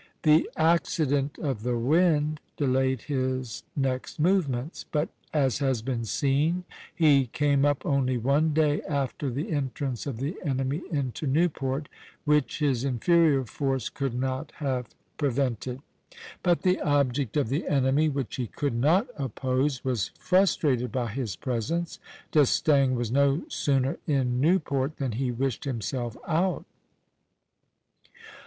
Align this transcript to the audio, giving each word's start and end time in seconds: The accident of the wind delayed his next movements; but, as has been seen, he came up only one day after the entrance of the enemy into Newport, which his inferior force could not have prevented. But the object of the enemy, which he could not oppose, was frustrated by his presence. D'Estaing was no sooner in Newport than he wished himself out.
The 0.23 0.49
accident 0.57 1.37
of 1.37 1.61
the 1.61 1.77
wind 1.77 2.39
delayed 2.57 3.03
his 3.03 3.61
next 3.75 4.19
movements; 4.19 4.83
but, 4.83 5.09
as 5.31 5.59
has 5.59 5.83
been 5.83 6.05
seen, 6.05 6.63
he 6.95 7.27
came 7.27 7.63
up 7.65 7.85
only 7.85 8.17
one 8.17 8.51
day 8.51 8.81
after 8.89 9.29
the 9.29 9.51
entrance 9.51 10.07
of 10.07 10.17
the 10.17 10.37
enemy 10.43 10.81
into 10.89 11.27
Newport, 11.27 11.87
which 12.25 12.57
his 12.57 12.83
inferior 12.83 13.45
force 13.45 13.89
could 13.89 14.15
not 14.19 14.53
have 14.55 14.87
prevented. 15.17 15.83
But 16.41 16.63
the 16.63 16.81
object 16.81 17.37
of 17.37 17.49
the 17.49 17.67
enemy, 17.67 18.09
which 18.09 18.37
he 18.37 18.47
could 18.47 18.73
not 18.73 19.05
oppose, 19.17 19.85
was 19.85 20.09
frustrated 20.17 20.91
by 20.91 21.09
his 21.11 21.35
presence. 21.35 21.99
D'Estaing 22.31 22.95
was 22.95 23.11
no 23.11 23.43
sooner 23.49 23.99
in 24.07 24.41
Newport 24.41 24.97
than 24.97 25.11
he 25.11 25.31
wished 25.31 25.65
himself 25.65 26.17
out. 26.27 26.65